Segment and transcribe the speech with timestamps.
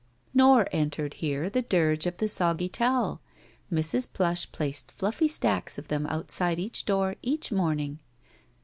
[0.33, 3.21] Nor entered here the dirge of the soggy towel;
[3.71, 4.11] Mrs.
[4.11, 7.99] Plush placed flti£Ey stacks of them outside each door each morning.